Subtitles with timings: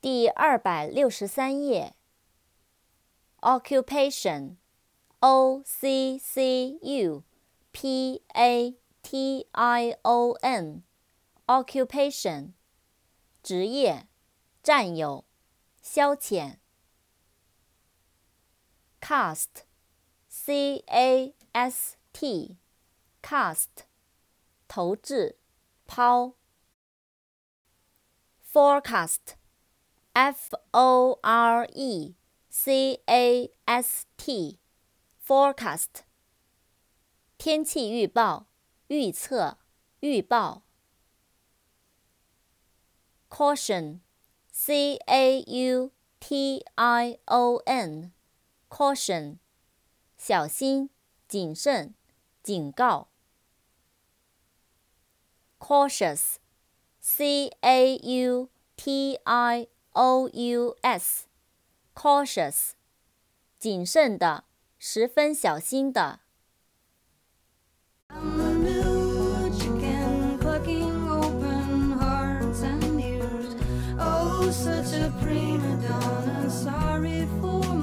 [0.00, 1.94] 第二百六十三页
[3.40, 4.56] occupation
[5.20, 7.24] o c c u
[7.72, 10.82] p a t i o n
[11.46, 12.52] occupation
[13.42, 14.08] 职业
[14.62, 15.26] 战友
[15.82, 16.56] 消遣
[18.98, 19.64] cast
[20.26, 22.56] c a s t
[23.20, 23.84] cast
[24.68, 25.38] 投掷，
[25.86, 26.34] 抛。
[28.52, 32.14] Forecast，F O R E
[32.48, 35.88] C A S T，Forecast，
[37.36, 38.46] 天气预报，
[38.88, 39.58] 预测，
[40.00, 40.62] 预报。
[43.28, 49.38] Caution，C A U T I O N，Caution，
[50.16, 50.90] 小心，
[51.28, 51.94] 谨慎，
[52.42, 53.08] 警告。
[55.67, 62.71] Cautious。C A U T I O U S，cautious，
[63.59, 64.45] 谨慎的，
[64.79, 66.21] 十分小心的。
[74.53, 77.76] Such a prima donna, sorry for my